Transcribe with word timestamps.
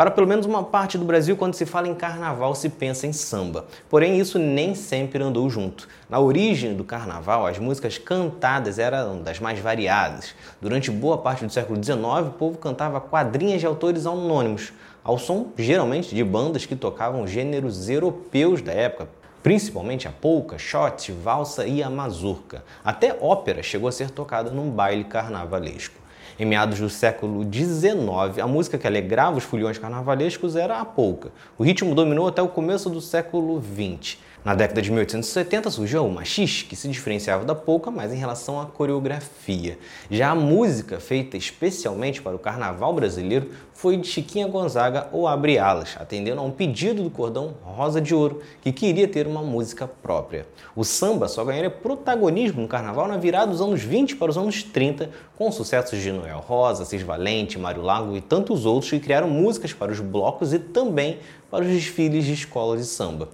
Para 0.00 0.10
pelo 0.10 0.26
menos 0.26 0.46
uma 0.46 0.64
parte 0.64 0.96
do 0.96 1.04
Brasil, 1.04 1.36
quando 1.36 1.52
se 1.52 1.66
fala 1.66 1.86
em 1.86 1.94
carnaval, 1.94 2.54
se 2.54 2.70
pensa 2.70 3.06
em 3.06 3.12
samba. 3.12 3.66
Porém, 3.86 4.18
isso 4.18 4.38
nem 4.38 4.74
sempre 4.74 5.22
andou 5.22 5.50
junto. 5.50 5.86
Na 6.08 6.18
origem 6.18 6.74
do 6.74 6.82
carnaval, 6.82 7.46
as 7.46 7.58
músicas 7.58 7.98
cantadas 7.98 8.78
eram 8.78 9.20
das 9.20 9.38
mais 9.38 9.58
variadas. 9.58 10.34
Durante 10.58 10.90
boa 10.90 11.18
parte 11.18 11.44
do 11.44 11.52
século 11.52 11.78
XIX, 11.84 12.00
o 12.28 12.30
povo 12.30 12.56
cantava 12.56 12.98
quadrinhas 12.98 13.60
de 13.60 13.66
autores 13.66 14.06
anônimos, 14.06 14.72
ao 15.04 15.18
som 15.18 15.48
geralmente 15.54 16.14
de 16.14 16.24
bandas 16.24 16.64
que 16.64 16.74
tocavam 16.74 17.26
gêneros 17.26 17.90
europeus 17.90 18.62
da 18.62 18.72
época, 18.72 19.06
principalmente 19.42 20.08
a 20.08 20.10
polca, 20.10 20.56
shot, 20.56 21.12
valsa 21.12 21.66
e 21.66 21.82
a 21.82 21.90
mazurca. 21.90 22.64
Até 22.82 23.18
ópera 23.20 23.62
chegou 23.62 23.86
a 23.86 23.92
ser 23.92 24.10
tocada 24.10 24.50
num 24.50 24.70
baile 24.70 25.04
carnavalesco. 25.04 26.00
Em 26.40 26.46
meados 26.46 26.80
do 26.80 26.88
século 26.88 27.42
XIX, 27.44 28.38
a 28.42 28.46
música 28.46 28.78
que 28.78 28.86
alegrava 28.86 29.36
os 29.36 29.44
foliões 29.44 29.76
carnavalescos 29.76 30.56
era 30.56 30.80
a 30.80 30.86
polca. 30.86 31.30
O 31.58 31.62
ritmo 31.62 31.94
dominou 31.94 32.26
até 32.26 32.40
o 32.40 32.48
começo 32.48 32.88
do 32.88 32.98
século 32.98 33.62
XX. 33.62 34.16
Na 34.42 34.54
década 34.54 34.80
de 34.80 34.90
1870 34.90 35.68
surgiu 35.68 36.06
o 36.06 36.10
machixe, 36.10 36.64
que 36.64 36.74
se 36.74 36.88
diferenciava 36.88 37.44
da 37.44 37.54
polca, 37.54 37.90
mas 37.90 38.10
em 38.10 38.16
relação 38.16 38.58
à 38.58 38.64
coreografia. 38.64 39.78
Já 40.10 40.30
a 40.30 40.34
música, 40.34 40.98
feita 40.98 41.36
especialmente 41.36 42.22
para 42.22 42.34
o 42.34 42.38
carnaval 42.38 42.94
brasileiro, 42.94 43.50
foi 43.74 43.98
de 43.98 44.08
Chiquinha 44.08 44.48
Gonzaga 44.48 45.08
ou 45.12 45.28
Abre 45.28 45.58
Alas, 45.58 45.94
atendendo 46.00 46.40
a 46.40 46.44
um 46.44 46.50
pedido 46.50 47.02
do 47.02 47.10
cordão 47.10 47.54
Rosa 47.62 48.00
de 48.00 48.14
Ouro, 48.14 48.40
que 48.62 48.72
queria 48.72 49.06
ter 49.06 49.26
uma 49.26 49.42
música 49.42 49.86
própria. 49.86 50.46
O 50.74 50.84
samba 50.84 51.28
só 51.28 51.44
ganharia 51.44 51.70
protagonismo 51.70 52.62
no 52.62 52.68
carnaval 52.68 53.06
na 53.06 53.18
virada 53.18 53.52
dos 53.52 53.60
anos 53.60 53.82
20 53.82 54.16
para 54.16 54.30
os 54.30 54.38
anos 54.38 54.62
30, 54.62 55.10
com 55.36 55.52
sucessos 55.52 56.00
de 56.00 56.12
Noel 56.12 56.38
Rosa, 56.38 56.86
Cis 56.86 57.02
Valente, 57.02 57.58
Mário 57.58 57.82
Lago 57.82 58.16
e 58.16 58.22
tantos 58.22 58.64
outros 58.64 58.90
que 58.90 59.00
criaram 59.00 59.28
músicas 59.28 59.74
para 59.74 59.92
os 59.92 60.00
blocos 60.00 60.54
e 60.54 60.58
também 60.58 61.18
para 61.50 61.64
os 61.64 61.70
desfiles 61.70 62.24
de 62.24 62.32
escolas 62.32 62.80
de 62.80 62.86
samba. 62.86 63.30